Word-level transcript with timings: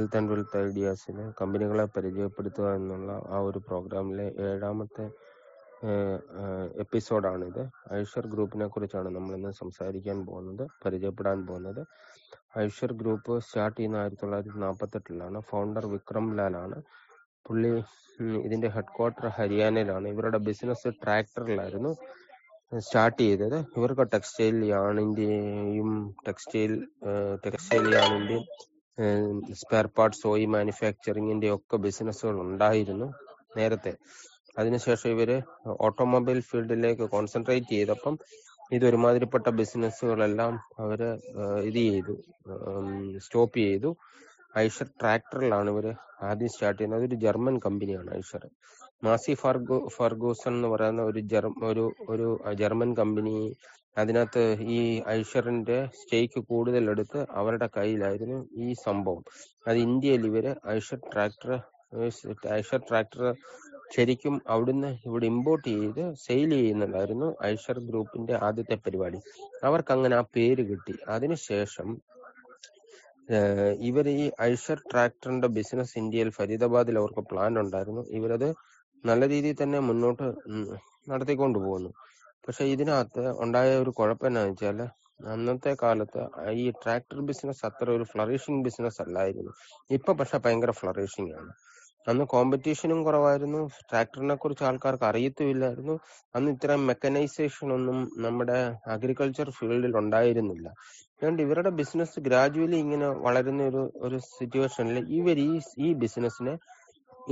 Health 0.00 0.18
and 0.18 0.30
wealth 0.32 0.58
ഐഡിയാസിന് 0.66 1.24
കമ്പനികളെ 1.38 1.84
പരിചയപ്പെടുത്തുക 1.94 2.68
എന്നുള്ള 2.78 3.12
ആ 3.34 3.38
ഒരു 3.48 3.58
പ്രോഗ്രാമിലെ 3.66 4.26
ഏഴാമത്തെ 4.46 5.04
എപ്പിസോഡാണിത്. 6.84 7.60
ഐഷർ 7.98 8.24
ഗ്രൂപ്പിനെ 8.34 8.66
കുറിച്ചാണ് 8.66 9.08
നമ്മൾ 9.16 9.32
ഇന്ന് 9.38 9.52
സംസാരിക്കാൻ 9.60 10.18
പോകുന്നത് 10.28 10.64
പരിചയപ്പെടാൻ 10.84 11.38
പോകുന്നത്. 11.48 11.82
ഐഷർ 12.64 12.92
ഗ്രൂപ്പ് 13.00 13.34
സ്റ്റാർട്ട് 13.48 13.76
ചെയ്യുന്ന 13.78 13.98
ആയിരത്തി 14.02 14.22
തൊള്ളായിരത്തി 14.22 14.62
നാൽപ്പത്തെട്ടിലാണ് 14.64 15.40
ഫൗണ്ടർ 15.50 15.86
വിക്രം 15.94 16.26
ലാലാണ് 16.38 16.78
പുള്ളി 17.48 17.70
ഇതിന്റെ 18.46 18.70
ഹെഡ് 18.76 18.94
ക്വാർട്ടർ 18.96 19.28
ഹരിയാനയിലാണ്. 19.38 20.06
ഇവരുടെ 20.14 20.40
ബിസിനസ് 20.48 20.88
ട്രാക്ടറിലായിരുന്നു 21.02 21.92
സ്റ്റാർട്ട് 22.86 23.20
ചെയ്തത്. 23.26 23.58
ഇവർക്ക് 23.78 24.06
ടെക്സ്റ്റൈൽ 24.16 24.58
യാണിന്റെയും 24.74 25.92
ടെക്സ്റ്റൈൽ 26.28 26.74
ടെക്സ്റ്റൈൽ 27.46 27.86
യാണിന്റെയും 27.98 28.44
സ്പെയർ 29.60 29.86
പാർട്സ് 29.98 30.24
ഓയി 30.32 30.46
മാനുഫാക്ചറിങ്ങിന്റെ 30.54 31.48
ഒക്കെ 31.56 31.76
ബിസിനസ്സുകൾ 31.86 32.36
ഉണ്ടായിരുന്നു 32.46 33.08
നേരത്തെ. 33.58 33.92
അതിനുശേഷം 34.58 35.10
ഇവർ 35.14 35.30
ഓട്ടോമൊബൈൽ 35.86 36.38
ഫീൽഡിലേക്ക് 36.50 37.04
കോൺസെൻട്രേറ്റ് 37.14 37.70
ചെയ്തപ്പം 37.74 38.14
ഇത് 38.76 38.84
ഒരുമാതിരിപ്പെട്ട 38.88 39.48
ബിസിനസ്സുകളെല്ലാം 39.60 40.52
അവർ 40.82 41.00
ഇത് 41.68 41.80
ചെയ്തു. 41.86 42.14
സ്റ്റോപ്പ് 43.24 43.58
ചെയ്തു. 43.66 43.90
ഐഷർ 44.58 44.88
ട്രാക്ടറിലാണ് 45.00 45.70
ഇവർ 45.74 45.86
ആദ്യം 46.28 46.50
സ്റ്റാർട്ട് 46.54 46.78
ചെയ്യുന്നത്. 46.78 47.04
ഒരു 47.08 47.16
ജർമ്മൻ 47.24 47.56
കമ്പനിയാണ് 47.66 48.10
ഐഷർ 48.20 48.44
മാസി 49.02 49.32
ഫർഗോ 49.42 49.76
ഫർഗൂസൺ 49.96 50.52
എന്ന് 50.56 50.68
പറയുന്ന 50.68 51.02
ഒരു 51.02 51.20
ജർ 51.32 51.44
ഒരു 51.68 51.84
ഒരു 52.08 52.26
ജർമ്മൻ 52.60 52.90
കമ്പനി 52.98 53.34
അതിനകത്ത് 53.96 54.42
ഈ 54.76 54.80
ഐഷറിന്റെ 55.14 55.78
സ്റ്റേക്ക് 56.00 56.40
കൂടുതൽ 56.50 56.84
എടുത്ത് 56.92 57.20
അവരുടെ 57.40 57.68
കയ്യിലായിരുന്നു 57.76 58.38
ഈ 58.64 58.68
സംഭവം. 58.86 59.22
അത് 59.66 59.78
ഇന്ത്യയിൽ 59.86 60.22
ഇവർ 60.30 60.46
ഐഷർ 60.76 61.00
ട്രാക്ടർ 61.12 61.52
ഐഷർ 62.58 62.80
ട്രാക്ടർ 62.88 63.24
ശരിക്കും 63.94 64.34
അവിടുന്ന് 64.52 64.90
ഇവിടെ 65.08 65.26
ഇമ്പോർട്ട് 65.32 65.66
ചെയ്ത് 65.70 66.02
സെയിൽ 66.24 66.50
ചെയ്യുന്നുണ്ടായിരുന്നു 66.56 67.28
ഐഷർ 67.46 67.78
ഗ്രൂപ്പിന്റെ 67.88 68.34
ആദ്യത്തെ 68.48 68.76
പരിപാടി. 68.84 69.18
അവർക്ക് 69.68 69.92
അങ്ങനെ 69.96 70.16
ആ 70.20 70.24
പേര് 70.36 70.64
കിട്ടി. 70.70 70.94
അതിനുശേഷം 71.14 71.88
ഇവർ 73.88 74.06
ഈ 74.14 74.24
ഐഷർ 74.48 74.78
ട്രാക്ടറിന്റെ 74.90 75.48
ബിസിനസ് 75.56 75.96
ഇന്ത്യയിൽ 76.02 76.30
ഫരീദാബാദിൽ 76.38 76.96
അവർക്ക് 77.02 77.22
പ്ലാൻ 77.30 77.52
ഉണ്ടായിരുന്നു. 77.62 78.02
ഇവരത് 78.18 78.48
നല്ല 79.04 79.22
രീതിയിൽ 79.28 79.56
തന്നെ 79.62 79.80
മുന്നോട്ട് 79.80 80.26
നടത്തിക്കൊണ്ടു 81.08 81.58
പോകുന്നു. 81.58 81.90
പക്ഷെ 82.46 82.64
ഇതിനകത്ത് 82.64 83.24
ഉണ്ടായ 83.40 83.70
ഒരു 83.76 83.90
കുഴപ്പം 83.90 84.26
എന്നാന്ന് 84.26 84.52
വെച്ചാൽ 84.52 84.78
അന്നത്തെ 85.32 85.72
കാലത്ത് 85.82 86.22
ഈ 86.54 86.70
ട്രാക്ടർ 86.82 87.18
ബിസിനസ് 87.20 87.66
അത്ര 87.66 87.86
ഒരു 87.90 88.04
ഫ്ലറിഷിംഗ് 88.04 88.64
ബിസിനസ് 88.64 89.02
അല്ലായിരുന്നു. 89.02 89.52
ഇപ്പൊ 89.90 90.12
പക്ഷെ 90.12 90.38
ഭയങ്കര 90.38 90.70
ഫ്ലറിഷിംഗ് 90.70 91.34
ആണ്. 91.34 91.50
അന്ന് 92.06 92.24
കോമ്പറ്റീഷനും 92.24 93.04
കുറവായിരുന്നു. 93.04 93.60
ട്രാക്ടറിനെ 93.90 94.34
കുറിച്ച് 94.34 94.64
ആൾക്കാർക്ക് 94.64 95.04
അറിയത്തുമില്ലായിരുന്നു. 95.04 95.94
അന്ന് 96.34 96.50
ഇത്രയും 96.50 96.86
മെക്കനൈസേഷൻ 96.86 97.72
ഒന്നും 97.72 97.98
നമ്മുടെ 98.16 98.58
അഗ്രികൾച്ചർ 98.86 99.50
ഫീൽഡിൽ 99.50 99.94
ഉണ്ടായിരുന്നില്ല. 99.96 100.66
അതുകൊണ്ട് 101.14 101.42
ഇവരുടെ 101.42 101.70
ബിസിനസ് 101.70 102.20
ഗ്രാജുവലി 102.20 102.76
ഇങ്ങനെ 102.76 103.08
വളരുന്ന 103.26 103.62
ഒരു 103.62 103.82
ഒരു 103.98 104.18
സിറ്റുവേഷനിൽ 104.30 104.98
ഇവർ 105.18 105.38
ഈ 105.38 105.52
ഈ 105.78 105.94
ബിസിനസ്സിനെ 105.94 106.54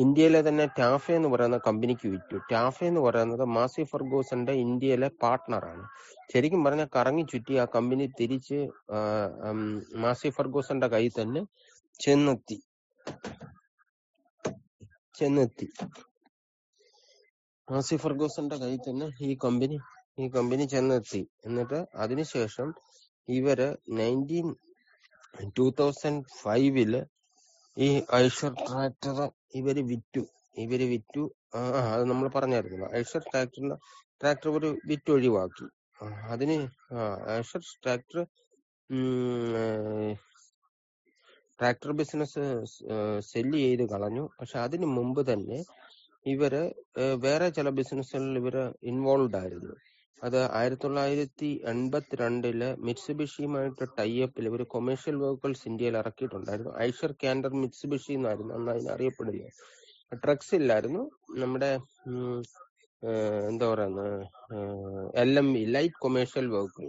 ഇന്ത്യയിലെ 0.03 0.41
തന്നെ 0.49 0.65
ടാഫെ 0.79 1.13
എന്ന് 1.19 1.29
പറയുന്ന 1.29 1.59
കമ്പനിക്ക് 1.67 2.07
വിറ്റു. 2.13 2.37
ടാഫെ 2.53 2.85
എന്ന് 2.91 3.01
പറയുന്നത് 3.01 3.45
മാസി 3.57 3.83
ഫർഗൂസന്റെ 3.93 4.55
ഇന്ത്യയിലെ 4.65 5.09
പാർട്ട്ണറാണ് 5.23 5.85
ശരിക്കും 6.33 6.63
പറഞ്ഞാൽ 6.65 6.89
കറങ്ങി 6.97 7.25
ചുറ്റി 7.33 7.55
ആ 7.63 7.65
കമ്പനി 7.75 8.07
തിരിച്ച് 8.21 8.59
മാസി 10.05 10.31
ഫർഗൂസന്റെ 10.37 10.89
കയ്യിൽ 10.95 11.15
തന്നെ 11.21 11.43
ചെന്നെത്തി. 12.01 12.59
ചെന്നെത്തി. 15.19 15.69
മാസി 17.69 17.97
ഫർഗൂസന്റെ 17.97 18.57
കയ്യിൽ 18.57 18.83
തന്നെ 18.89 19.07
ഈ 19.29 19.33
കമ്പനി 19.45 19.79
ഈ 20.23 20.27
കമ്പനി 20.37 20.65
ചെന്നെത്തി. 20.75 21.23
എന്നിട്ട് 21.47 21.79
അതിനുശേഷം 22.05 22.69
ഇവർ 23.29 23.61
നയന്റീൻ 23.99 24.47
ടൂ 25.57 25.67
തൗസൻഡ് 25.81 26.25
ഫൈവിൽ 26.43 26.93
ഈ 27.79 27.89
ഐഷർ 28.15 28.53
ട്രാക്ടർ 28.61 29.19
ഇവർ 29.55 29.77
വിറ്റു. 29.91 30.23
ഇവർ 30.57 30.81
വിറ്റു. 30.93 31.23
ആ 31.55 31.61
അത് 31.95 32.05
നമ്മൾ 32.11 32.27
പറഞ്ഞായിരുന്നു 32.29 32.87
ഐഷർ 33.01 33.23
ട്രാക്ടറിന് 33.31 33.77
ട്രാക്ടർ 34.21 34.49
ഒരു 34.49 34.69
വിറ്റ് 34.87 35.11
ഒഴിവാക്കി. 35.17 35.67
അതിന് 36.33 36.57
Eicher 37.39 37.63
tractor 37.85 38.19
tractor 41.59 41.93
business 42.01 42.43
sell 43.31 43.59
ചെയ്ത് 43.65 43.85
കളഞ്ഞു. 43.93 44.25
പക്ഷെ 44.41 44.59
അതിന് 44.67 44.87
മുമ്പ് 44.99 45.23
തന്നെ 45.33 45.59
ഇവർ 46.27 46.55
വേറെ 47.25 47.49
ചില 47.49 47.69
ബിസിനസ്സുകളിൽ 47.79 48.39
ഇവർ 48.43 48.57
ഇൻവോൾവ് 48.83 49.37
ആയിരുന്നു. 49.37 49.75
അത് 50.23 50.39
ആയിരത്തി 50.59 50.85
തൊള്ളായിരത്തി 50.85 51.49
എൺപത്തി 51.73 52.15
രണ്ടിൽ 52.23 52.63
മിറ്റ്സുബിഷിയുമായിട്ട് 52.87 53.85
ടൈഅപ്പിൽ 53.99 54.47
ഒരു 54.55 54.65
കൊമേഴ്ഷ്യൽ 54.75 55.17
വെഹിക്കിൾസ് 55.23 55.67
ഇന്ത്യയിൽ 55.71 55.97
ഇറക്കിയിട്ടുണ്ടായിരുന്നു. 56.03 56.73
ഐഷർ 56.87 57.13
കാൻഡർ 57.23 57.53
മിറ്റ്സുബിഷി 57.63 58.13
എന്നായിരുന്നു. 58.19 58.53
അന്ന് 58.59 58.73
അതിന് 58.75 58.91
അറിയപ്പെടുന്നത് 58.97 59.51
ട്രക്സ് 60.25 60.55
ഇല്ലായിരുന്നു. 60.61 61.03
നമ്മുടെ 61.43 61.71
എന്താ 63.51 63.67
പറയുന്ന 63.73 64.03
L 65.23 65.33
M 65.43 65.49
V 65.57 65.63
light 65.77 66.01
commercial 66.05 66.47
vehicle 66.55 66.87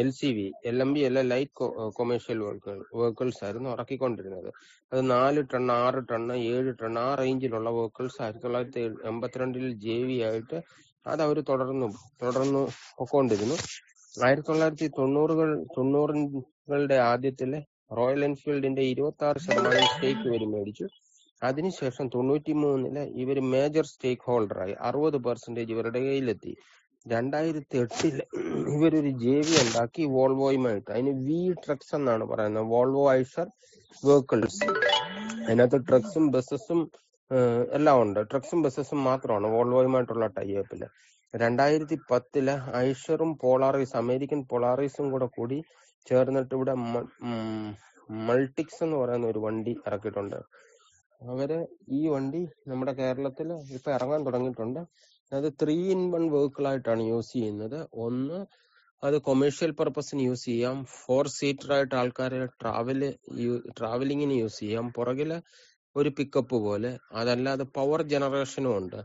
L 0.00 0.08
C 0.18 0.28
V 0.36 0.46
L 0.70 0.76
M 0.84 0.90
B 0.94 1.00
അല്ല 1.08 1.20
ലൈറ്റ് 1.32 1.66
കൊമേഴ്ഷ്യൽ 1.98 2.38
വെഹിക്കിൾസ് 3.00 3.40
ആയിരുന്നു 3.46 3.68
ഇറക്കിക്കൊണ്ടിരുന്നത്. 3.74 4.50
അത് 4.92 5.00
നാല് 5.14 5.40
ടൺ 5.52 5.66
ആറ് 5.82 6.00
ടൺ 6.10 6.24
ഏഴ് 6.52 6.72
ടൺ 6.82 6.94
ആ 7.04 7.08
റേഞ്ചിലുള്ള 7.20 7.70
വെഹിക്കിൾസ് 7.78 8.20
ആയിരത്തി 8.24 8.44
തൊള്ളായിരത്തി 8.46 8.82
എൺപത്തിരണ്ടിൽ 9.10 9.66
ജെ 9.86 9.98
വി 10.08 10.18
ആയിട്ട് 10.28 10.58
അത് 11.06 11.22
അവർ 11.22 11.38
തുടർന്നു 11.50 11.88
തുടർന്നു 12.22 12.62
പൊക്കോണ്ടിരുന്നു 12.98 13.56
ആയിരത്തി 14.14 14.48
തൊള്ളായിരത്തി 14.48 14.86
തൊണ്ണൂറുകൾ 14.98 15.48
തൊണ്ണൂറുകളുടെ 15.76 16.96
ആദ്യത്തിലെ 17.10 17.60
റോയൽ 17.98 18.24
എൻഫീൽഡിന്റെ 18.24 18.82
ഇരുപത്തി 18.92 19.24
ആറ് 19.24 19.38
ശതമാനം 19.44 19.86
സ്റ്റേക്ക് 19.92 20.24
ഇവർ 20.30 20.42
മേടിച്ചു. 20.54 20.86
അതിനുശേഷം 21.42 22.06
തൊണ്ണൂറ്റി 22.14 22.52
മൂന്നിൽ 22.62 22.96
ഇവർ 23.22 23.38
മേജർ 23.52 23.84
സ്റ്റേക്ക് 23.92 24.26
ഹോൾഡറായി. 24.30 24.74
അറുപത് 24.88 25.18
പെർസെന്റേജ് 25.26 25.72
ഇവരുടെ 25.74 26.00
കയ്യിലെത്തി. 26.06 26.52
രണ്ടായിരത്തി 27.06 27.76
എട്ടിൽ 27.82 28.16
ഇവരൊരു 28.74 29.10
ജെ 29.24 29.36
വി 29.46 29.54
ഉണ്ടാക്കി 29.64 30.02
വോൾവോയുമായിട്ട്. 30.16 30.90
അതിന് 30.94 31.12
വി 31.26 31.40
ട്രക്സ് 31.64 31.94
എന്നാണ് 31.98 32.24
പറയുന്നത്. 32.32 32.66
Volvo 32.74 33.04
Eicher 33.20 33.46
vehicles. 34.02 34.66
അതിനകത്ത് 35.46 35.78
ട്രക്സും 35.88 36.24
ബസ്സസും 36.34 36.80
എല്ലാം 37.76 37.96
ഉണ്ട് 38.02 38.20
ട്രക്സും 38.30 38.60
ബസ്സസും 38.64 39.00
മാത്രമാണ് 39.08 39.46
വോൾവോയുമായിട്ടുള്ള 39.54 40.26
ടൈപ്പിൽ 40.36 40.82
രണ്ടായിരത്തി 41.34 41.96
പത്തിൽ 42.10 42.46
ഐഷറും 42.84 43.30
പോളാറീസ് 43.42 43.96
അമേരിക്കൻ 44.02 44.40
പോളാറീസും 44.52 45.06
കൂടെ 45.14 45.26
കൂടി 45.36 45.58
ചേർന്നിട്ട് 46.06 46.52
ഇവിടെ 46.58 46.74
മൾട്ടിക്സ് 48.28 48.80
എന്ന് 48.84 48.96
പറയുന്ന 49.00 49.26
ഒരു 49.32 49.40
വണ്ടി 49.46 49.72
ഇറക്കിയിട്ടുണ്ട്. 49.88 50.38
അവർ 51.20 51.50
ഈ 51.98 52.00
വണ്ടി 52.14 52.40
നമ്മുടെ 52.70 52.92
കേരളത്തിൽ 53.00 53.48
ഇപ്പൊ 53.76 53.90
ഇറങ്ങാൻ 53.96 54.22
തുടങ്ങിയിട്ടുണ്ട്. 54.28 54.80
അത് 55.32 55.48
ത്രീ 55.62 55.76
ഇൻ 55.94 56.02
വൺ 56.14 56.24
വെഹിക്കിൾ 56.34 56.66
ആയിട്ടാണ് 56.70 57.02
യൂസ് 57.12 57.32
ചെയ്യുന്നത്. 57.32 57.78
ഒന്ന് 58.06 58.38
അത് 59.02 59.16
കൊമേഴ്ഷ്യൽ 59.26 59.72
പർപ്പസിന് 59.80 60.22
യൂസ് 60.28 60.44
ചെയ്യാം. 60.50 60.76
ഫോർ 61.00 61.24
സീറ്റർ 61.38 61.70
ആയിട്ട് 61.76 61.94
ആൾക്കാരെ 62.02 62.38
ട്രാവൽ 62.60 63.02
ട്രാവലിങ്ങിന് 63.78 64.36
യൂസ് 64.42 64.58
ചെയ്യാം. 64.62 64.86
പുറകിൽ 64.96 65.32
ഒരു 66.00 66.10
പിക്കപ്പ് 66.18 66.56
പോലെ. 66.66 66.90
അതല്ലാതെ 67.20 67.64
പവർ 67.76 68.00
ജനറേഷനും 68.12 68.72
ഉണ്ട്. 68.80 68.98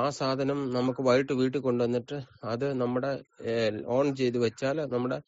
ആ 0.00 0.04
സാധനം 0.18 0.60
നമുക്ക് 0.76 1.02
വൈകിട്ട് 1.08 1.34
വീട്ടിൽ 1.40 1.60
കൊണ്ടുവന്നിട്ട് 1.66 2.16
അത് 2.52 2.66
നമ്മുടെ 2.82 3.10
ഓൺ 3.96 4.06
ചെയ്ത് 4.20 4.38
വെച്ചാൽ 4.46 4.78
നമ്മുടെ 4.94 5.18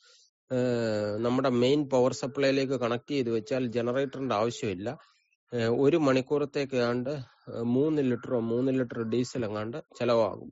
നമ്മുടെ 1.27 1.51
മെയിൻ 1.63 1.81
പവർ 1.93 2.13
സപ്ലൈയിലേക്ക് 2.23 2.77
കണക്ട് 2.85 3.13
ചെയ്ത് 3.15 3.31
വെച്ചാൽ 3.37 3.63
ജനറേറ്ററിന്റെ 3.77 4.35
ആവശ്യമില്ല. 4.41 4.89
ഒരു 5.85 5.99
മണിക്കൂറത്തേക്ക് 6.07 6.77
ഏതാണ്ട് 6.81 7.13
മൂന്ന് 7.75 8.03
ലിറ്ററോ 8.11 8.39
മൂന്ന് 8.53 8.71
ലിറ്റർ 8.79 9.01
ഡീസൽ 9.13 9.43
എങ്ങാണ്ട് 9.49 9.79
ചെലവാകും. 9.99 10.51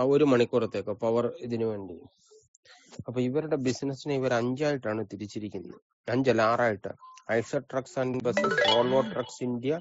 ആ 0.00 0.04
ഒരു 0.14 0.24
മണിക്കൂറത്തേക്ക് 0.32 0.94
പവർ 1.04 1.26
ഇതിനു 1.46 1.66
വേണ്ടി. 1.72 1.96
അപ്പൊ 3.06 3.18
ഇവരുടെ 3.28 3.56
ബിസിനസ്സിനെ 3.66 4.14
ഇവർ 4.20 4.32
അഞ്ചായിട്ടാണ് 4.40 5.02
തിരിച്ചിരിക്കുന്നത്. 5.12 5.78
അഞ്ചല്ല 6.14 6.42
ആറായിട്ട് 6.52 6.92
Eicher 7.28 7.62
trucks 7.70 7.98
and 7.98 8.22
buses 8.24 8.60
Volvo 8.68 9.00
trucks 9.12 9.42
India 9.44 9.74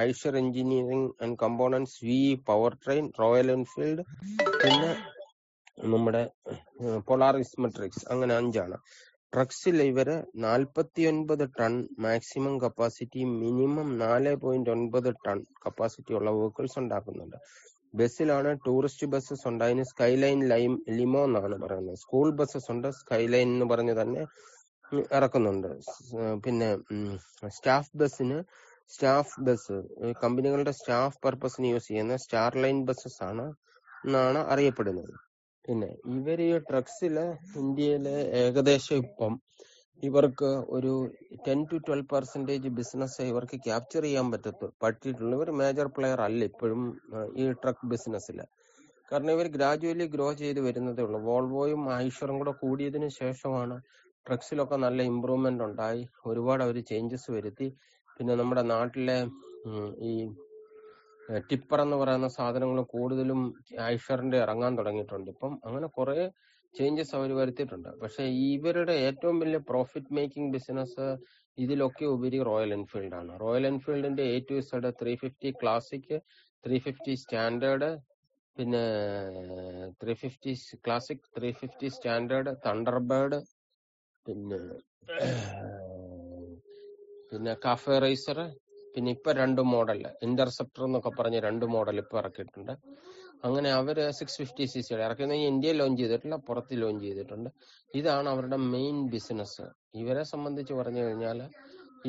Eicher 0.00 0.36
engineering 0.36 1.10
and 1.22 1.38
components 1.38 1.96
V 2.04 2.18
power 2.50 2.74
train 2.84 3.12
Royal 3.20 3.50
Enfield 3.50 4.04
പിന്നെ 4.62 4.90
നമ്മുടെ 5.84 6.22
പൊളാറിസ് 7.08 7.60
മെട്രിക്സ് 7.60 8.04
അങ്ങനെ 8.12 8.34
അഞ്ചാണ്. 8.34 8.76
ട്രക്സിൽ 9.32 9.82
ഇവർ 9.82 10.08
നാൽപ്പത്തി 10.34 11.02
ഒൻപത് 11.02 11.44
ടൺ 11.58 11.72
മാക്സിമം 11.98 12.60
കപ്പാസിറ്റി 12.60 13.22
മിനിമം 13.42 13.98
നാല് 13.98 14.32
പോയിന്റ് 14.36 14.70
ഒൻപത് 14.70 15.10
ടൺ 15.26 15.46
കപ്പാസിറ്റി 15.66 16.12
ഉള്ള 16.14 16.30
വെഹിക്കിൾസ് 16.30 16.78
ഉണ്ടാക്കുന്നുണ്ട്. 16.78 17.36
ബസ്സിലാണ് 17.94 18.50
ടൂറിസ്റ്റ് 18.66 19.06
ബസ്സസ് 19.06 19.48
ഉണ്ട്. 19.48 19.64
അതിന് 19.64 19.84
സ്കൈലൈൻ 19.90 20.40
ലൈം 20.48 20.72
ലിമോ 20.98 21.24
എന്നാണ് 21.24 21.58
പറയുന്നത്. 21.64 21.98
സ്കൂൾ 22.04 22.30
ബസ്സസ് 22.40 22.70
ഉണ്ട്. 22.70 22.88
സ്കൈലൈൻ 23.00 23.48
എന്ന് 23.54 23.64
പറഞ്ഞ് 23.64 24.02
തന്നെ 24.02 24.22
ഇറക്കുന്നുണ്ട്. 25.16 25.70
പിന്നെ 26.44 26.68
സ്റ്റാഫ് 27.56 27.94
ബസ്സിന് 28.02 28.38
സ്റ്റാഫ് 28.90 29.40
ബസ് 29.46 29.76
കമ്പനികളുടെ 30.22 30.72
സ്റ്റാഫ് 30.78 31.18
പർപ്പസിന് 31.24 31.70
യൂസ് 31.72 31.88
ചെയ്യുന്ന 31.90 32.14
സ്റ്റാർ 32.24 32.52
ലൈൻ 32.64 32.78
ബസ്സസ് 32.88 33.20
ആണ് 33.30 33.44
എന്നാണ് 34.04 34.40
അറിയപ്പെടുന്നത്. 34.52 35.12
പിന്നെ 35.64 35.88
ഇവർ 36.16 36.40
ഈ 36.46 36.52
ട്രക്സിൽ 36.70 37.16
ഇന്ത്യയിലെ 37.62 38.14
ഏകദേശം 38.42 38.98
ഇപ്പം 39.04 39.32
ഇവർക്ക് 40.02 40.50
ഒരു 40.76 40.92
ten 41.46 41.60
to 41.70 41.76
twelve 41.86 42.08
percentage 42.12 42.68
business 42.78 43.22
ഇവർക്ക് 43.30 43.56
ക്യാപ്ചർ 43.66 44.02
ചെയ്യാൻ 44.06 44.26
പറ്റത്തു 44.32 44.66
പറ്റിയിട്ടുള്ള 44.84 45.34
ഒരു 45.44 45.52
മേജർ 45.60 45.86
പ്ലെയർ 45.96 46.20
അല്ല 46.26 46.42
ഇപ്പോഴും 46.50 46.82
ഈ 47.40 47.46
ട്രക്ക് 47.62 47.88
ബിസിനസ്സിൽ 47.92 48.38
കാരണം 49.08 49.32
ഇവർ 49.36 49.46
ഗ്രാജുവലി 49.56 50.06
ഗ്രോ 50.14 50.28
ചെയ്ത് 50.40 50.60
വരുന്നതേ 50.66 51.02
ഉള്ളൂ. 51.06 51.18
വോൾവോയും 51.28 51.82
ഐഷറും 52.04 52.36
കൂടെ 52.40 52.52
കൂടിയതിനു 52.62 53.08
ശേഷമാണ് 53.20 53.76
ട്രക്സിലൊക്കെ 54.28 54.76
നല്ല 54.86 55.00
ഇമ്പ്രൂവ്മെന്റ് 55.12 55.64
ഉണ്ടായി. 55.68 56.02
ഒരുപാട് 56.30 56.62
അവർ 56.66 56.76
ചേഞ്ചസ് 56.90 57.28
വരുത്തി. 57.36 57.68
പിന്നെ 58.16 58.34
നമ്മുടെ 58.40 58.62
നാട്ടിലെ 58.74 59.18
ഈ 60.10 60.12
ടിപ്പർ 61.50 61.78
എന്ന് 61.84 61.96
പറയുന്ന 62.00 62.28
സാധനങ്ങൾ 62.36 62.78
കൂടുതലും 62.92 63.40
ഐഷറിന്റെ 63.94 64.38
ഇറങ്ങാൻ 64.44 64.72
തുടങ്ങിയിട്ടുണ്ട്. 64.78 65.28
ഇപ്പം 65.34 65.52
അങ്ങനെ 65.66 65.88
കുറെ 65.98 66.18
ചേഞ്ചസ് 66.74 67.14
അവർ 67.18 67.30
വരുത്തിയിട്ടുണ്ട്. 67.40 67.90
പക്ഷെ 68.02 68.24
ഇവരുടെ 68.52 68.94
ഏറ്റവും 69.06 69.36
വലിയ 69.42 69.60
പ്രോഫിറ്റ് 69.70 70.14
മേക്കിംഗ് 70.18 70.52
ബിസിനസ് 70.56 71.06
ഇതിലൊക്കെ 71.58 72.04
ഉപരി 72.14 72.38
റോയൽ 72.50 72.72
എൻഫീൽഡ് 72.78 73.16
ആണ്. 73.20 73.32
Royal 73.44 73.64
എൻഫീൽഡിന്റെ 73.72 74.24
A 74.34 74.38
to 74.50 74.58
Z 74.70 74.90
three 75.00 75.12
fifty 75.22 75.50
classic 75.62 76.12
three 76.64 76.78
fifty 76.86 77.14
standard 77.22 77.90
പിന്നെ 78.56 78.84
three 80.00 80.14
fifty 80.22 80.52
classic 80.86 81.26
three 81.36 81.50
fifty 81.60 81.88
standard 81.96 82.52
Thunderbird 82.66 83.38
പിന്നെ 84.28 84.58
പിന്നെ 87.30 87.52
കാഫെ 87.64 87.96
റൈസർ 88.04 88.38
പിന്നെ 88.94 89.10
ഇപ്പൊ 89.16 89.30
രണ്ട് 89.40 89.60
മോഡൽ 89.72 89.98
ഇന്റർസെപ്റ്റർ 90.26 90.82
എന്നൊക്കെ 90.86 91.10
പറഞ്ഞ് 91.18 91.38
രണ്ട് 91.46 91.64
മോഡൽ 91.74 91.96
ഇപ്പൊ 92.02 92.16
ഇറക്കിയിട്ടുണ്ട്. 92.20 92.72
അങ്ങനെ 93.46 93.68
അവർ 93.80 93.96
സിക്സ് 94.18 94.38
ഫിഫ്റ്റി 94.40 94.64
സി 94.72 94.80
സിയുടെ 94.86 95.02
ഇറക്കുന്ന 95.08 95.34
ഇന്ത്യയിൽ 95.50 95.76
ലോഞ്ച് 95.80 96.00
ചെയ്തിട്ടില്ല 96.02 96.36
പുറത്ത് 96.48 96.78
ലോഞ്ച് 96.82 97.04
ചെയ്തിട്ടുണ്ട്. 97.08 97.50
ഇതാണ് 97.94 98.28
അവരുടെ 98.34 98.58
മെയിൻ 98.74 98.96
ബിസിനസ് 99.14 99.66
ഇവരെ 100.02 100.24
സംബന്ധിച്ച് 100.32 100.74
പറഞ്ഞു 100.80 101.02
കഴിഞ്ഞാൽ 101.04 101.40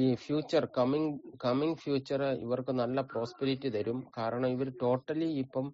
ഈ 0.04 0.08
ഫ്യൂച്ചർ 0.24 0.64
കമ്മിങ് 0.78 1.12
കമ്മിങ് 1.46 1.78
ഫ്യൂച്ചർ 1.84 2.22
ഇവർക്ക് 2.46 2.74
നല്ല 2.82 3.02
പ്രോസ്പെരിറ്റി 3.14 3.70
തരും. 3.78 4.00
കാരണം 4.18 4.50
ഇവർ 4.56 4.70
ടോട്ടലി 4.84 5.30
ഇപ്പം 5.44 5.68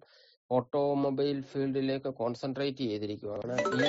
ഓട്ടോമൊബൈൽ 0.50 1.38
ഫീൽഡിലേക്ക് 1.50 2.10
കോൺസെൻട്രേറ്റ് 2.20 2.84
ചെയ്തിരിക്കുകയാണ് 2.90 3.54
ഈ 3.76 3.80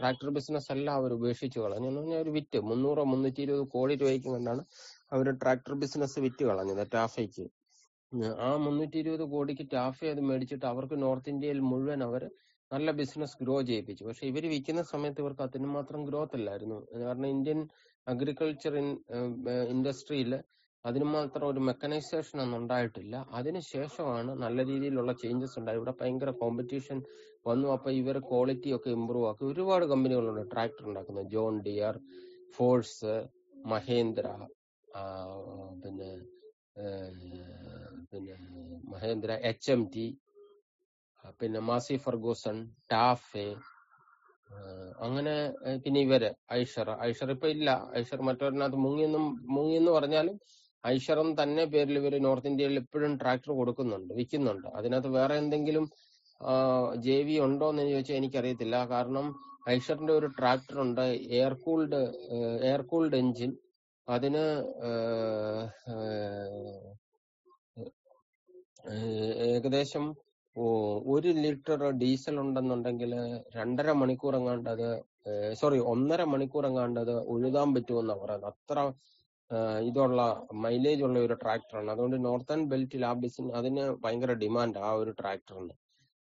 ട്രാക്ടർ 0.00 0.28
ബിസിനസ് 0.36 0.68
എല്ലാം 0.74 0.94
അവർ 1.00 1.10
ഉപേക്ഷിച്ചു 1.18 1.58
കളഞ്ഞു. 1.64 1.88
എന്ന് 1.90 2.00
പറഞ്ഞാൽ 2.00 2.18
അവർ 2.20 2.28
വിറ്റ് 2.38 2.58
മുന്നൂറോ 2.70 3.04
മുന്നൂറ്റി 3.12 3.42
ഇരുപത് 3.46 3.64
കോടി 3.74 3.94
രൂപയ്ക്ക് 4.02 4.28
കൊണ്ടാണ് 4.34 4.62
അവർ 5.16 5.28
ട്രാക്ടർ 5.42 5.74
ബിസിനസ് 5.84 6.18
വിറ്റ് 6.26 6.44
കളഞ്ഞത് 6.50 6.84
ടാഫയ്ക്ക്. 6.94 7.46
ആ 8.46 8.50
മുന്നൂറ്റി 8.66 8.98
ഇരുപത് 9.02 9.24
കോടിക്ക് 9.34 9.64
ടാഫ 9.74 9.98
അത് 10.14 10.22
മേടിച്ചിട്ട് 10.30 10.66
അവർക്ക് 10.72 10.96
നോർത്ത് 11.04 11.30
ഇന്ത്യയിൽ 11.34 11.60
മുഴുവൻ 11.70 12.02
അവർ 12.08 12.22
നല്ല 12.70 12.90
ബിസിനസ് 13.00 13.36
ഗ്രോ 13.42 13.56
ചെയ്യിപ്പിച്ചു. 13.68 14.02
പക്ഷെ 14.08 14.24
ഇവർ 14.30 14.44
വിൽക്കുന്ന 14.52 14.82
സമയത്ത് 14.92 15.20
ഇവർക്ക് 15.24 15.44
അതിന് 15.46 15.68
മാത്രം 15.76 16.00
ഗ്രോത്ത് 16.08 16.36
അല്ലായിരുന്നു. 16.38 16.78
കാരണം 17.02 17.28
ഇന്ത്യൻ 17.36 17.58
അഗ്രികൾച്ചർ 18.06 18.74
ഇൻഡസ്ട്രിയിൽ 19.74 20.32
അതിന് 20.84 21.06
മാത്രം 21.14 21.44
ഒരു 21.48 21.60
മെക്കനൈസേഷൻ 21.68 22.36
ഒന്നും 22.44 22.58
ഉണ്ടായിട്ടില്ല. 22.60 23.16
അതിനുശേഷമാണ് 23.38 24.30
നല്ല 24.44 24.58
രീതിയിലുള്ള 24.70 25.12
ചേഞ്ചസ് 25.22 25.56
ഉണ്ടായത്. 25.60 25.80
ഇവിടെ 25.80 25.94
ഭയങ്കര 26.00 26.30
കോമ്പറ്റീഷൻ 26.42 26.98
വന്നു. 27.46 27.68
അപ്പൊ 27.76 27.90
ഇവർ 28.00 28.16
ക്വാളിറ്റി 28.30 28.70
ഒക്കെ 28.76 28.90
ഇമ്പ്രൂവ് 28.98 29.28
ആക്കി. 29.30 29.44
ഒരുപാട് 29.52 29.84
കമ്പനികളുണ്ട് 29.92 30.44
ട്രാക്ടർ 30.54 30.84
ഉണ്ടാക്കുന്നത് 30.90 31.30
ജോൺ 31.36 31.54
ഡിയർ 31.66 31.96
ഫോഴ്സ് 32.56 33.14
മഹേന്ദ്ര 33.72 34.26
പിന്നെ 35.82 36.10
പിന്നെ 38.10 38.34
മഹേന്ദ്ര 38.92 39.32
എച്ച് 39.50 39.70
എം 39.74 39.82
ടി 39.94 40.06
പിന്നെ 41.40 41.60
മാസി 41.68 41.96
ഫർഗൂസൺ 42.04 42.56
ടാഫെ 42.92 43.46
അങ്ങനെ 45.06 45.34
പിന്നെ 45.84 46.00
ഇവർ 46.06 46.22
ഐഷർ 46.52 46.88
ഐഷർ 47.08 47.28
ഇപ്പൊ 47.34 47.48
ഇല്ല. 47.48 47.68
ഐഷർ 48.00 48.20
മറ്റൊരിനകത്ത് 48.28 48.80
മുങ്ങിയെന്നും 48.84 49.24
മുങ്ങിയെന്ന് 49.54 49.92
പറഞ്ഞാലും 49.92 50.36
ഐഷറും 50.84 51.28
തന്നെ 51.40 51.64
പേരിൽ 51.72 51.96
ഇവർ 52.00 52.14
നോർത്ത് 52.26 52.48
ഇന്ത്യയിൽ 52.50 52.76
എപ്പോഴും 52.82 53.12
ട്രാക്ടർ 53.22 53.50
കൊടുക്കുന്നുണ്ട് 53.60 54.12
വിൽക്കുന്നുണ്ട്. 54.18 54.68
അതിനകത്ത് 54.78 55.10
വേറെ 55.18 55.34
എന്തെങ്കിലും 55.42 55.84
ജെ 57.06 57.18
വി 57.26 57.34
ഉണ്ടോ 57.46 57.66
എന്ന് 57.72 57.82
ചോദിച്ചാൽ 57.92 58.18
എനിക്കറിയത്തില്ല. 58.20 58.76
കാരണം 58.94 59.26
ഐഷറിന്റെ 59.74 60.14
ഒരു 60.20 60.28
ട്രാക്ടർ 60.38 60.76
ഉണ്ട് 60.84 61.04
air 61.38 61.54
cooled 61.64 62.00
air 62.68 62.82
cooled 62.92 63.18
engine. 63.22 63.52
അതിന് 64.08 64.44
ഏകദേശം 69.50 70.04
ഒരു 71.14 71.30
ലിറ്റർ 71.44 71.82
ഡീസൽ 72.00 72.36
ഉണ്ടെന്നുണ്ടെങ്കിൽ 72.44 73.12
രണ്ടര 73.58 73.90
മണിക്കൂർ 74.00 74.34
എങ്ങാണ്ട് 74.40 74.68
അത് 74.74 74.88
സോറി 75.60 75.78
ഒന്നര 75.92 76.22
മണിക്കൂർ 76.32 76.64
എങ്ങാണ്ട് 76.70 76.98
അത് 77.04 77.14
ഉഴുതാൻ 77.34 77.68
പറ്റുമെന്നാണ് 77.74 78.22
പറയുന്നത്. 78.22 78.50
അത്ര 78.52 78.78
ഇതുള്ള 79.88 80.20
മൈലേജ് 80.62 81.02
ഉള്ള 81.04 81.18
ഒരു 81.18 81.36
ട്രാക്ടറാണ് 81.42 81.90
അതുകൊണ്ട് 81.90 82.18
നോർത്തേൺ 82.24 82.60
ബെൽറ്റിൽ 82.68 83.04
ആ 83.04 83.12
ബിസിന് 83.22 83.52
അതിന് 83.58 83.84
ഭയങ്കര 84.04 84.34
ഡിമാൻഡ് 84.42 84.80
ആ 84.80 84.90
ഒരു 85.02 85.12
ട്രാക്ടറിന് 85.20 85.74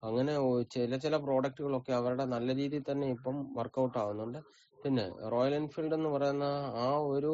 അങ്ങനെ 0.03 0.33
ചില 0.75 0.97
ചില 0.97 1.17
പ്രോഡക്റ്റുകളൊക്കെ 1.27 1.93
അവരുടെ 1.93 2.25
നല്ല 2.35 2.49
രീതിയിൽ 2.55 2.85
തന്നെ 2.91 3.07
ഇപ്പം 3.15 3.37
വർക്കൗട്ട് 3.59 3.97
ആവുന്നുണ്ട്. 3.99 4.41
പിന്നെ 4.79 5.05
റോയൽ 5.33 5.55
എൻഫീൽഡ് 5.55 5.97
എന്ന് 5.99 6.11
പറയുന്ന 6.15 6.47
ആ 6.79 6.89
ഒരു 7.13 7.33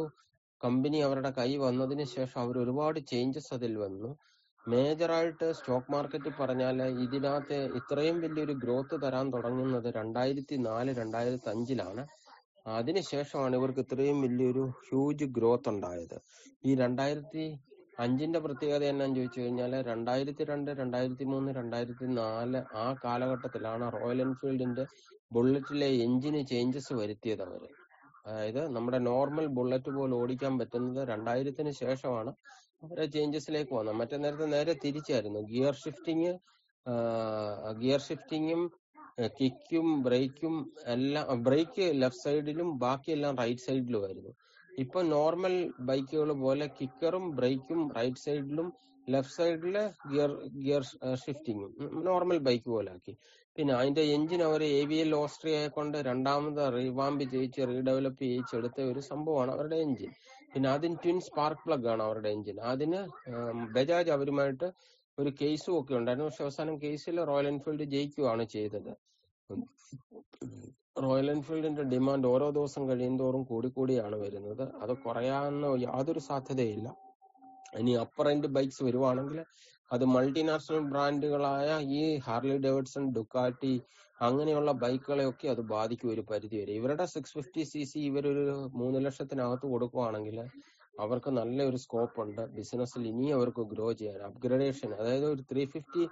കമ്പനി 0.60 0.98
അവരുടെ 1.06 1.30
കൈ 1.38 1.50
വന്നതിന് 1.58 2.04
ശേഷം 2.14 2.38
അവർ 2.40 2.54
ഒരുപാട് 2.58 2.98
ചേഞ്ചസ് 3.12 3.52
അതിൽ 3.56 3.74
വന്നു. 3.84 4.10
മേജറായിട്ട് 4.64 5.46
സ്റ്റോക്ക് 5.58 5.92
മാർക്കറ്റ് 5.94 6.30
പറഞ്ഞാൽ 6.40 6.78
ഇതിനകത്ത് 7.04 7.58
ഇത്രയും 7.78 8.16
വലിയൊരു 8.24 8.54
ഗ്രോത്ത് 8.64 8.96
തരാൻ 9.04 9.26
തുടങ്ങുന്നത് 9.34 9.88
രണ്ടായിരത്തി 9.98 10.56
നാല് 10.66 10.92
രണ്ടായിരത്തി 11.00 11.48
അഞ്ചിലാണ് 11.54 12.02
അതിനുശേഷമാണ് 12.78 13.56
ഇവർക്ക് 13.56 13.82
ഇത്രയും 13.86 14.18
വലിയൊരു 14.24 14.64
ഹ്യൂജ് 14.84 15.26
ഗ്രോത്ത് 15.36 15.68
ഉണ്ടായത്. 15.68 16.16
ഈ 16.64 16.74
രണ്ടായിരത്തി 16.74 17.44
അഞ്ചിന്റെ 17.98 18.38
പ്രത്യേകത 18.38 18.84
എന്നാന്ന് 18.92 19.16
ചോദിച്ചു 19.16 19.40
കഴിഞ്ഞാൽ 19.40 19.72
രണ്ടായിരത്തി 19.88 20.42
രണ്ട് 20.50 20.70
രണ്ടായിരത്തി 20.80 21.24
മൂന്ന് 21.24 21.50
രണ്ടായിരത്തി 21.58 22.06
നാല് 22.20 22.60
ആ 22.82 22.86
കാലഘട്ടത്തിലാണ് 23.04 23.86
റോയൽ 23.96 24.20
എൻഫീൽഡിന്റെ 24.26 24.84
ബുള്ളറ്റിലെ 25.32 25.88
എഞ്ചിന് 26.06 26.40
ചേഞ്ചസ് 26.52 26.92
വരുത്തിയത് 27.00 27.42
അവർ. 27.48 27.62
അതായത് 28.26 28.62
നമ്മുടെ 28.76 28.98
നോർമൽ 29.10 29.46
ബുള്ളറ്റ് 29.58 29.90
പോലെ 29.96 30.14
ഓടിക്കാൻ 30.14 30.54
പറ്റുന്നത് 30.60 31.00
രണ്ടായിരത്തിന് 31.08 31.72
ശേഷമാണ് 31.82 32.32
അവരെ 32.84 33.06
ചേഞ്ചസിലേക്ക് 33.16 33.72
വന്നത്. 33.78 33.96
മറ്റേ 34.00 34.16
നേരത്തെ 34.24 34.48
നേരെ 34.56 34.74
തിരിച്ചായിരുന്നു. 34.84 35.40
ഗിയർ 35.52 35.74
ഷിഫ്റ്റിങ് 35.84 36.32
ഗിയർ 37.80 38.00
ഷിഫ്റ്റിങ്ങും 38.08 38.60
കിക്കും 39.38 39.88
ബ്രേക്കും 40.06 40.54
എല്ലാം 40.94 41.42
ബ്രേക്ക് 41.46 41.86
ലെഫ്റ്റ് 42.02 42.24
സൈഡിലും 42.26 42.70
ബാക്കിയെല്ലാം 42.84 43.34
റൈറ്റ് 43.42 43.64
സൈഡിലും 43.66 44.04
ആയിരുന്നു 44.06 44.32
ഇപ്പൊ 44.82 44.98
നോർമൽ 45.14 45.54
ബൈക്കുകൾ 45.88 46.30
പോലെ 46.44 46.66
കിക്കറും 46.78 47.24
ബ്രേക്കും 47.38 47.80
റൈറ്റ് 47.98 48.22
സൈഡിലും 48.26 48.68
ലെഫ്റ്റ് 49.08 49.36
സൈഡിലെ 49.36 49.82
ഗിയർ 50.10 50.32
ഗിയർ 50.64 50.82
ഷിഫ്റ്റിങ്ങും 51.22 51.70
നോർമൽ 52.08 52.38
ബൈക്ക് 52.48 52.68
പോലെ 52.74 52.90
ആക്കി. 52.96 53.14
പിന്നെ 53.56 53.72
അതിന്റെ 53.78 54.02
എഞ്ചിൻ 54.16 54.40
അവർ 54.48 54.60
എ 54.62 54.82
വി 54.90 54.98
എൽ 55.04 55.12
ഓസ്ട്രിയയെ 55.14 55.68
കൊണ്ട് 55.76 55.96
രണ്ടാമത് 56.08 56.62
റീവാമ്പ് 56.76 57.24
ചെയ്യിച്ച് 57.32 57.66
റീഡെവലപ്പ് 57.70 58.22
ചെയ്യിച്ചെടുത്ത 58.24 58.80
ഒരു 58.90 59.00
സംഭവമാണ് 59.10 59.50
അവരുടെ 59.56 59.78
എഞ്ചിൻ. 59.86 60.12
പിന്നെ 60.52 60.68
അതിന് 60.76 60.96
ട്വിൻ 61.02 61.18
സ്പാർക്ക് 61.26 61.64
പ്ലഗ് 61.66 61.88
ആണ് 61.92 62.02
അവരുടെ 62.08 62.30
എഞ്ചിൻ. 62.36 62.56
അതിന് 62.72 63.00
ബജാജ് 63.76 64.12
അവരുമായിട്ട് 64.16 64.68
ഒരു 65.20 65.30
കേസും 65.40 65.74
ഒക്കെ 65.80 65.94
ഉണ്ടായിരുന്നു. 66.00 66.28
പക്ഷെ 66.28 66.44
അവസാനം 66.46 66.74
കേസിൽ 66.84 67.16
റോയൽ 67.30 67.48
എൻഫീൽഡ് 67.52 67.86
ജയിക്കുകയാണ് 67.94 68.44
ചെയ്തത്. 68.54 68.92
റോയൽ 71.04 71.28
എൻഫീൽഡിന്റെ 71.34 71.84
ഡിമാൻഡ് 71.92 72.28
ഓരോ 72.32 72.46
ദിവസം 72.50 72.82
കഴിയുന്തോറും 72.88 73.42
കൂടിക്കൂടിയാണ് 73.50 74.16
വരുന്നത്. 74.16 74.64
അത് 74.82 74.92
കുറയാവുന്ന 75.04 75.66
യാതൊരു 75.88 76.22
സാധ്യതയില്ല. 76.30 76.88
ഇനി 77.80 77.92
അപ്പർ 78.04 78.26
എൻഡ് 78.28 78.48
ബൈക്സ് 78.56 78.82
വരുവാണെങ്കിൽ 78.84 79.38
അത് 79.90 80.04
മൾട്ടിനാഷണൽ 80.14 80.82
ബ്രാൻഡുകളായ 80.92 81.68
ഈ 81.98 82.02
ഹാർലി 82.26 82.56
ഡേവിഡ്സൺ 82.66 83.04
ഡുക്കാട്ടി 83.16 83.72
അങ്ങനെയുള്ള 84.18 84.70
ബൈക്കുകളെയൊക്കെ 84.82 85.46
അത് 85.48 85.62
ബാധിക്കും 85.74 86.10
ഒരു 86.10 86.22
പരിധി 86.30 86.56
വരെ 86.60 86.72
ഇവരുടെ 86.72 87.04
സിക്സ് 87.04 87.34
ഫിഫ്റ്റി 87.36 87.62
സി 87.62 87.82
സി 87.84 87.98
ഇവരൊരു 88.00 88.42
മൂന്ന് 88.80 88.98
ലക്ഷത്തിനകത്ത് 89.06 89.66
കൊടുക്കുവാണെങ്കിൽ 89.66 90.38
അവർക്ക് 91.04 91.30
നല്ലൊരു 91.38 91.78
സ്കോപ്പ് 91.84 92.18
ഉണ്ട്. 92.24 92.42
ബിസിനസ്സിൽ 92.56 93.02
ഇനി 93.12 93.26
അവർക്ക് 93.36 93.62
ഗ്രോ 93.72 93.88
ചെയ്യാൻ. 94.00 94.18
അപ്ഗ്രഡേഷൻ 94.28 94.90
അതായത് 95.00 95.26
ഒരു 95.34 95.42
three 95.50 95.64
fifty 95.74 96.04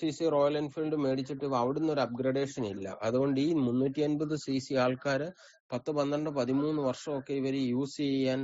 C 0.00 0.08
C 0.16 0.24
Royal 0.34 0.54
Enfield 0.62 0.98
മേടിച്ചിട്ട് 1.04 1.46
അവിടുന്ന് 1.62 1.90
ഒരു 1.94 2.02
അപ്ഗ്രഡേഷൻ 2.06 2.64
ഇല്ല. 2.74 2.86
അതുകൊണ്ട് 3.06 3.38
ഈ 3.46 3.50
മുന്നൂറ്റി 3.66 4.02
അൻപത് 4.08 4.34
സി 4.44 4.54
സി 4.66 4.74
ആൾക്കാര് 4.84 5.28
പത്ത് 5.72 5.90
പന്ത്രണ്ട് 5.98 6.30
പതിമൂന്ന് 6.38 6.80
വർഷമൊക്കെ 6.88 7.34
ഇവർ 7.40 7.54
യൂസ് 7.74 7.98
ചെയ്യാൻ 8.04 8.40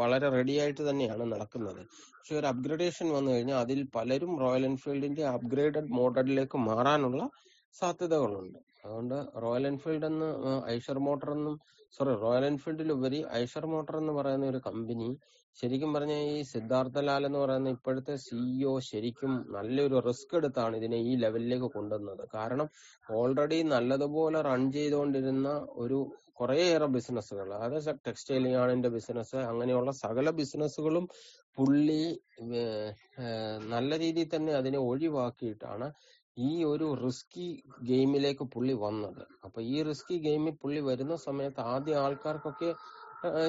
വളരെ 0.00 0.28
റെഡി 0.36 0.54
ആയിട്ട് 0.62 0.82
തന്നെയാണ് 0.88 1.24
നടക്കുന്നത്. 1.32 1.80
പക്ഷെ 2.16 2.34
ഒരു 2.40 2.46
അപ്ഗ്രഡേഷൻ 2.52 3.06
വന്നു 3.16 3.30
കഴിഞ്ഞാൽ 3.32 3.58
അതിൽ 3.64 3.80
പലരും 3.96 4.32
റോയൽ 4.42 4.64
എൻഫീൽഡിന്റെ 4.70 5.24
അപ്ഗ്രേഡഡ് 5.34 5.92
മോഡലിലേക്ക് 5.98 6.58
മാറാനുള്ള 6.68 7.22
സാധ്യതകളുണ്ട്. 7.74 8.58
അതുകൊണ്ട് 8.84 9.16
റോയൽ 9.44 9.64
എൻഫീൽഡ് 9.70 10.06
എന്ന് 10.10 10.28
ഐഷർ 10.74 10.98
മോട്ടർ 11.06 11.30
എന്നും 11.36 11.56
സോറി 11.94 12.12
റോയൽ 12.20 12.44
എൻഫീൽഡിലുപരി 12.48 13.18
ഐഷർ 13.34 13.64
മോട്ടോർ 13.66 13.96
എന്ന് 13.98 14.14
പറയുന്ന 14.18 14.46
ഒരു 14.46 14.60
കമ്പനി 14.66 15.08
ശരിക്കും 15.56 15.90
പറഞ്ഞാൽ 15.94 16.22
ഈ 16.30 16.40
സിദ്ധാർത്ഥ 16.50 17.02
ലാൽ 17.04 17.22
എന്ന് 17.28 17.40
പറയുന്ന 17.42 17.68
ഇപ്പോഴത്തെ 17.76 18.14
സിഇഒ 18.24 18.72
ശരിക്കും 18.88 19.32
നല്ലൊരു 19.54 19.98
റിസ്ക് 20.08 20.34
എടുത്താണ് 20.38 20.74
ഇതിനെ 20.76 20.98
ഈ 21.06 21.14
ലെവലിലേക്ക് 21.22 21.68
കൊണ്ടുവന്നത്. 21.76 22.22
കാരണം 22.34 22.68
ഓൾറെഡി 23.16 23.58
നല്ലതുപോലെ 23.72 24.40
റൺ 24.42 24.64
ചെയ്തുകൊണ്ടിരുന്ന 24.72 25.48
ഒരു 25.76 25.98
കുറേയേറെ 26.34 26.88
ബിസിനസ്സുകൾ 26.94 27.48
അതായത് 27.56 27.76
ടെക്സ്റ്റൈൽ 28.06 28.46
യാണിന്റെ 28.50 28.90
ബിസിനസ് 28.96 29.38
അങ്ങനെയുള്ള 29.50 29.90
സകല 30.02 30.30
ബിസിനസ്സുകളും 30.40 31.04
പുള്ളി 31.58 32.02
നല്ല 33.72 33.90
രീതിയിൽ 34.02 34.28
തന്നെ 34.28 34.52
അതിനെ 34.54 34.78
ഒഴിവാക്കിയിട്ടാണ് 34.88 35.86
ഈ 36.36 36.50
ഒരു 36.70 36.86
റിസ്കി 37.04 37.46
ഗെയിമിലേക്ക് 37.90 38.44
പുള്ളി 38.54 38.74
വന്നത്. 38.84 39.22
അപ്പൊ 39.46 39.58
ഈ 39.74 39.76
റിസ്കി 39.88 40.16
ഗെയിമിൽ 40.26 40.54
പുള്ളി 40.62 40.80
വരുന്ന 40.90 41.14
സമയത്ത് 41.26 41.60
ആദ്യ 41.74 41.94
ആൾക്കാർക്കൊക്കെ 42.04 42.70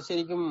ശരിക്കും 0.08 0.42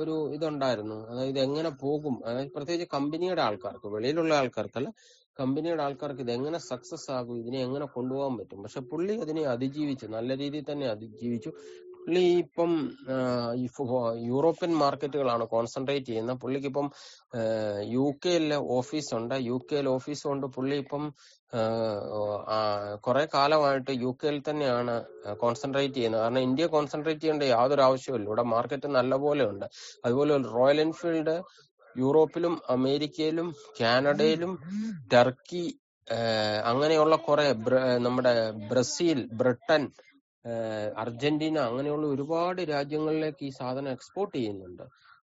ഒരു 0.00 0.14
ഇതുണ്ടായിരുന്നു. 0.36 0.98
അതായത് 1.10 1.40
എങ്ങനെ 1.46 1.70
പോകും? 1.84 2.16
അതായത് 2.28 2.52
പ്രത്യേകിച്ച് 2.56 2.88
കമ്പനിയുടെ 2.96 3.42
ആൾക്കാർക്ക് 3.48 3.88
വെളിയിലുള്ള 3.94 4.32
ആൾക്കാർക്കല്ല 4.40 4.90
കമ്പനിയുടെ 5.38 5.82
ആൾക്കാർക്ക് 5.86 6.22
ഇത് 6.24 6.32
എങ്ങനെ 6.36 6.58
സക്സസ് 6.70 7.08
ആകും? 7.18 7.36
ഇതിനെ 7.42 7.58
എങ്ങനെ 7.66 7.86
കൊണ്ടുപോകാൻ 7.96 8.34
പറ്റും? 8.40 8.62
പക്ഷെ 8.64 8.80
പുള്ളി 8.90 9.14
അതിനെ 9.24 9.42
അതിജീവിച്ചു. 9.54 10.06
നല്ല 10.16 10.30
രീതിയിൽ 10.42 10.66
തന്നെ 10.72 10.86
അതിജീവിച്ചു. 10.94 11.50
പുള്ളി 12.10 12.28
ഇപ്പം 12.44 12.70
യൂറോപ്യൻ 14.28 14.72
മാർക്കറ്റുകളാണ് 14.80 15.44
കോൺസെൻട്രേറ്റ് 15.52 16.08
ചെയ്യുന്നത്. 16.08 16.38
പുള്ളിക്ക് 16.42 16.68
ഇപ്പം 16.70 16.86
യു 17.96 18.06
കെയിലെ 18.24 18.58
ഓഫീസുണ്ട്. 18.76 19.34
യു 19.48 19.56
കെയിൽ 19.70 19.88
ഓഫീസ് 19.92 20.24
കൊണ്ട് 20.30 20.46
പുള്ളി 20.56 20.76
ഇപ്പം 20.84 21.04
കുറെ 23.06 23.22
കാലമായിട്ട് 23.36 23.94
യു 24.04 24.10
കെയിൽ 24.22 24.38
തന്നെയാണ് 24.48 24.96
കോൺസെൻട്രേറ്റ് 25.44 25.94
ചെയ്യുന്നത്. 25.98 26.22
കാരണം 26.24 26.46
ഇന്ത്യ 26.48 26.68
കോൺസെൻട്രേറ്റ് 26.74 27.22
ചെയ്യേണ്ട 27.24 27.50
യാതൊരു 27.54 27.84
ആവശ്യമില്ല 27.88 28.28
ഇവിടെ 28.30 28.46
മാർക്കറ്റ് 28.54 28.90
നല്ലപോലെ 28.98 29.46
ഉണ്ട്. 29.52 29.66
അതുപോലെ 30.04 30.40
റോയൽ 30.58 30.80
എൻഫീൽഡ് 30.86 31.36
യൂറോപ്പിലും 31.96 32.56
അമേരിക്കയിലും 32.76 33.48
കാനഡയിലും 33.80 34.54
ടർക്കി 35.14 35.64
അങ്ങനെയുള്ള 36.70 37.14
കുറെ 37.26 37.48
നമ്മുടെ 38.04 38.36
ബ്രസീൽ 38.70 39.18
ബ്രിട്ടൻ 39.40 39.82
അർജന്റീന 41.02 41.58
അങ്ങനെയുള്ള 41.68 42.06
ഒരുപാട് 42.06 42.60
രാജ്യങ്ങളിലേക്ക് 42.74 43.44
ഈ 43.44 43.52
സാധനം 43.60 43.92
എക്സ്പോർട്ട് 43.92 44.34
ചെയ്യുന്നുണ്ട്. 44.38 44.84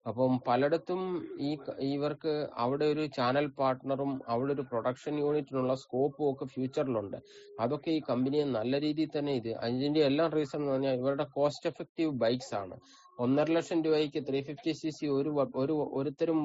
അപ്പം 0.09 0.33
പലയിടത്തും 0.47 0.99
ഈ 1.39 1.51
ഇവർക്ക് 1.93 2.33
അവിടെ 2.63 2.85
ഒരു 2.85 3.03
ചാനൽ 3.17 3.45
പാർട്ട്ണറും 3.59 4.11
അവിടെ 4.27 4.51
ഒരു 4.53 4.63
പ്രൊഡക്ഷൻ 4.71 5.13
യൂണിറ്റിനുള്ള 5.19 5.73
സ്കോപ്പും 5.83 6.25
ഒക്കെ 6.31 6.45
ഫ്യൂച്ചറിലുണ്ട് 6.53 7.17
അതൊക്കെ 7.59 7.91
ഈ 7.91 8.01
കമ്പനിയെ 8.09 8.43
നല്ല 8.57 8.79
രീതിയിൽ 8.79 9.11
തന്നെ 9.17 9.33
ഇത് 9.41 9.51
അതിന്റെ 9.65 10.03
എല്ലാം 10.09 10.29
റീസൺ 10.37 10.59
എന്ന് 10.59 10.71
പറഞ്ഞാൽ 10.73 10.97
ഇവരുടെ 11.01 11.25
കോസ്റ്റ് 11.37 11.69
എഫക്റ്റീവ് 11.71 12.13
ബൈക്സ് 12.23 12.53
ആണ്. 12.61 12.77
ഒന്നര 13.19 13.49
ലക്ഷം 13.57 13.81
രൂപയ്ക്ക് 13.85 14.21
ത്രീ 14.29 14.39
ഫിഫ്റ്റി 14.49 14.71
സി 14.79 14.89
സി 14.97 15.05
ഒരു 15.17 15.29
ഒരു 15.55 15.75
ഒരുത്തരും 15.99 16.39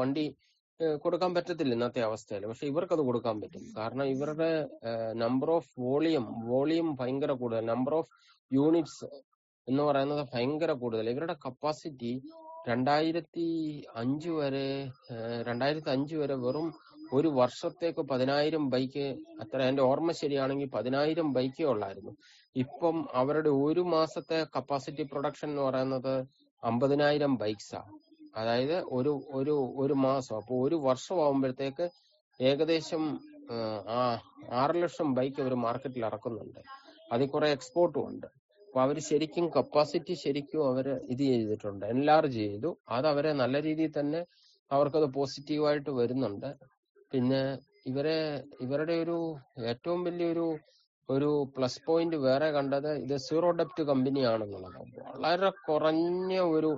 വണ്ടി 0.00 0.24
കൊടുക്കാൻ 1.04 1.30
പറ്റത്തില്ല 1.34 1.74
ഇന്നത്തെ 1.74 2.00
അവസ്ഥയിൽ. 2.08 2.46
പക്ഷെ 2.50 2.66
ഇവർക്ക് 2.66 2.94
അത് 2.96 3.02
കൊടുക്കാൻ 3.08 3.36
പറ്റും. 3.40 3.64
കാരണം 3.78 4.06
ഇവരുടെ 4.14 4.50
നമ്പർ 5.24 5.50
ഓഫ് 5.50 5.72
വോളിയം 5.86 6.26
വോളിയം 6.50 6.88
ഭയങ്കര 7.00 7.32
കൂടുതൽ. 7.42 7.64
നമ്പർ 7.72 7.94
ഓഫ് 7.94 8.12
യൂണിറ്റ്സ് 8.50 9.08
എന്ന് 9.68 9.82
പറയുന്നത് 9.82 10.22
ഭയങ്കര 10.34 10.72
കൂടുതൽ. 10.72 11.08
ഇവരുടെ 11.14 11.36
കപ്പാസിറ്റി 11.46 12.12
രണ്ടായിരത്തി 12.68 13.48
അഞ്ച് 14.02 14.30
വരെ 14.30 14.66
രണ്ടായിരത്തി 15.48 15.90
അഞ്ച് 15.90 16.16
വരെ 16.16 16.34
വെറും 16.34 16.66
ഒരു 17.12 17.28
വർഷത്തേക്ക് 17.28 18.02
പതിനായിരം 18.10 18.64
ബൈക്ക് 18.70 19.06
അത്ര 19.42 19.60
എന്റെ 19.68 19.82
ഓർമ്മ 19.82 20.10
ശരിയാണെങ്കിൽ 20.12 20.68
പതിനായിരം 20.74 21.28
ബൈക്കേ 21.32 21.64
ഉള്ളായിരുന്നു. 21.64 22.12
ഇപ്പം 22.56 22.96
അവരുടെ 23.14 23.50
ഒരു 23.64 23.80
മാസത്തെ 23.94 24.38
കപ്പാസിറ്റി 24.56 25.02
പ്രൊഡക്ഷൻ 25.02 25.48
എന്ന് 25.50 25.62
പറയുന്നത് 25.62 26.14
അമ്പതിനായിരം 26.62 27.34
ബൈക്സാ 27.42 27.80
അതായത് 28.34 28.76
ഒരു 28.90 29.12
ഒരു 29.30 29.54
ഒരു 29.76 29.94
മാസം. 30.00 30.34
അപ്പൊ 30.36 30.54
ഒരു 30.66 30.76
വർഷം 30.88 31.16
ആവുമ്പോഴത്തേക്ക് 31.24 31.86
ഏകദേശം 32.40 33.02
ആറ് 34.60 34.74
ലക്ഷം 34.74 35.08
ബൈക്ക് 35.14 35.40
അവർ 35.40 35.54
മാർക്കറ്റിൽ 35.64 36.04
ഇറക്കുന്നുണ്ട്. 36.04 36.60
അതിൽ 37.12 37.28
കുറെ 37.28 37.48
എക്സ്പോർട്ടും 37.50 38.02
ഉണ്ട്. 38.08 38.28
അപ്പൊ 38.60 38.80
അവർ 38.80 38.96
ശരിക്കും 39.02 39.46
കപ്പാസിറ്റി 39.56 40.14
ശരിക്കും 40.16 40.62
അവർ 40.68 40.86
ഇത് 41.08 41.22
ചെയ്തിട്ടുണ്ട്. 41.30 41.84
എൻലാർജ് 41.86 42.38
ചെയ്തു. 42.42 42.70
അത് 42.88 43.06
അവരെ 43.06 43.32
നല്ല 43.32 43.56
രീതിയിൽ 43.62 43.92
തന്നെ 43.98 44.20
അവർക്കത് 44.70 45.06
പോസിറ്റീവായിട്ട് 45.14 45.90
വരുന്നുണ്ട്. 45.90 46.50
പിന്നെ 47.12 47.42
ഇവരെ 47.86 48.18
ഇവരുടെ 48.60 48.96
ഒരു 49.04 49.16
ഏറ്റവും 49.72 50.00
വലിയൊരു 50.04 50.46
ഒരു 51.08 51.28
പ്ലസ് 51.54 51.80
പോയിന്റ് 51.86 52.16
വേറെ 52.24 52.48
കണ്ടത് 52.50 52.90
ഇത് 53.04 53.14
സീറോ 53.26 53.48
ഡെപ്റ്റ് 53.50 53.82
കമ്പനിയാണെന്നുള്ളത് 53.82 54.76
വളരെ 55.14 55.50
കുറഞ്ഞ 55.66 56.34
ഒരു 56.50 56.70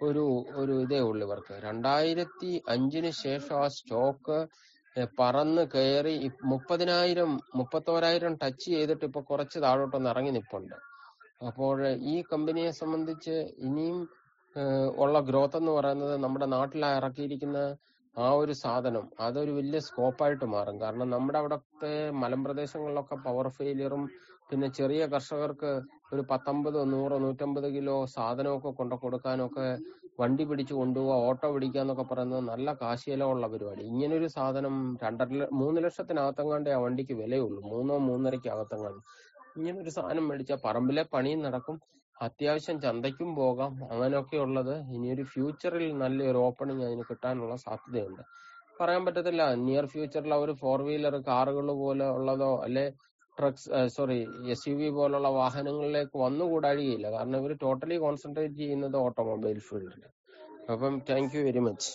ഒരു 0.00 0.24
ഒരു 0.60 0.74
ഇതേ 0.84 1.00
ഉള്ളു 1.08 1.24
ഇവർക്ക്. 1.26 1.54
രണ്ടായിരത്തി 1.66 2.50
അഞ്ചിന് 2.74 3.10
ശേഷം 3.24 3.56
ആ 3.62 3.66
സ്റ്റോക്ക് 3.76 4.38
പറന്ന് 5.18 5.62
കയറി 5.74 6.14
മുപ്പതിനായിരം 6.52 7.30
മുപ്പത്തോരായിരം 7.58 8.32
ടച്ച് 8.42 8.68
ചെയ്തിട്ട് 8.74 9.04
ഇപ്പൊ 9.08 9.20
കുറച്ച് 9.30 9.58
താഴോട്ടൊന്ന് 9.64 10.10
ഇറങ്ങി 10.12 10.32
നിപ്പുണ്ട്. 10.38 10.76
അപ്പോൾ 11.48 11.76
ഈ 12.12 12.16
കമ്പനിയെ 12.32 12.70
സംബന്ധിച്ച് 12.80 13.36
ഇനിയും 13.68 14.00
ഉള്ള 15.04 15.16
ഗ്രോത്ത് 15.28 15.58
എന്ന് 15.60 15.72
പറയുന്നത് 15.78 16.14
നമ്മുടെ 16.24 16.46
നാട്ടിൽ 16.56 16.82
ഇറക്കിയിരിക്കുന്ന 16.98 17.58
ആ 18.16 18.28
ഒരു 18.40 18.54
സാധനം 18.60 19.04
അതൊരു 19.20 19.52
വലിയ 19.58 19.78
സ്കോപ്പായിട്ട് 19.86 20.46
മാറും. 20.46 20.76
കാരണം 20.80 21.08
നമ്മുടെ 21.10 21.38
അവിടത്തെ 21.38 21.92
മലമ്പ്രദേശങ്ങളിലൊക്കെ 22.22 23.16
പവർ 23.26 23.46
ഫെയിലിയറും 23.56 24.02
പിന്നെ 24.50 24.68
ചെറിയ 24.78 25.02
കർഷകർക്ക് 25.06 25.72
ഒരു 26.12 26.22
പത്തൊമ്പതോ 26.30 26.80
നൂറോ 26.92 27.16
നൂറ്റമ്പത് 27.24 27.68
കിലോ 27.74 27.96
സാധനമൊക്കെ 28.14 28.70
കൊണ്ടു 28.80 28.96
കൊടുക്കാനൊക്കെ 28.96 29.66
വണ്ടി 30.18 30.44
പിടിച്ച് 30.44 30.74
കൊണ്ടുപോവുക 30.74 31.28
ഓട്ടോ 31.28 31.48
പിടിക്കുക 31.52 31.80
എന്നൊക്കെ 31.80 32.04
പറയുന്നത് 32.04 32.42
നല്ല 32.50 32.72
കാശിയിലുള്ള 32.80 33.46
പരിപാടി. 33.52 33.82
ഇങ്ങനൊരു 33.92 34.28
സാധനം 34.36 34.74
രണ്ടര 35.02 35.28
മൂന്ന് 35.60 35.80
ലക്ഷത്തിനകത്തെങ്ങാണ്ടേ 35.86 36.72
ആ 36.72 36.80
വണ്ടിക്ക് 36.84 37.14
വിലയുള്ളൂ. 37.22 37.60
മൂന്നോ 37.72 37.96
മൂന്നരയ്ക്ക് 38.08 38.50
അകത്തെങ്ങാണ്ട് 38.54 39.02
ഇങ്ങനൊരു 39.56 39.92
സാധനം 39.96 40.26
മേടിച്ചാൽ 40.28 40.58
പറമ്പിലെ 40.66 41.02
പണിയും 41.14 41.40
നടക്കും. 41.46 41.76
അത്യാവശ്യം 42.20 42.80
ചന്തയ്ക്കും 42.80 43.30
പോകാം. 43.34 43.72
അങ്ങനെയൊക്കെ 43.90 44.36
ഉള്ളത് 44.36 44.74
ഇനിയൊരു 44.94 45.24
ഫ്യൂച്ചറിൽ 45.24 45.98
നല്ലൊരു 45.98 46.38
ഓപ്പണിങ് 46.38 46.84
അതിന് 46.84 47.04
കിട്ടാനുള്ള 47.10 47.56
സാധ്യതയുണ്ട്. 47.66 48.22
പറയാൻ 48.80 49.02
പറ്റത്തില്ല. 49.06 49.42
നിയർ 49.64 49.86
ഫ്യൂച്ചറിൽ 49.86 50.34
അവർ 50.34 50.50
ഫോർ 50.54 50.82
വീലർ 50.82 51.16
കാറുകൾ 51.26 51.66
പോലെ 51.82 52.06
ഉള്ളതോ 52.10 52.52
അല്ലെ 52.66 52.84
trucks 53.38 53.66
sorry 53.96 54.18
S 54.52 54.68
U 54.68 54.74
V 54.74 54.88
പോലുള്ള 54.90 55.28
വാഹനങ്ങളിലേക്ക് 55.38 56.16
വന്നുകൂടാഴികയില്ല 56.18 57.10
കാരണം 57.10 57.36
ഇവർ 57.36 57.52
ടോട്ടലി 57.62 57.96
കോൺസെൻട്രേറ്റ് 57.96 58.54
ചെയ്യുന്നത് 58.54 58.96
ഓട്ടോമൊബൈൽ 58.96 59.58
ഫീൽഡിൽ 59.68 60.02
അപ്പം 60.70 60.94
താങ്ക് 61.10 61.36
യു 61.36 61.42
വെരി 61.44 61.62
മച്ച് 61.66 61.90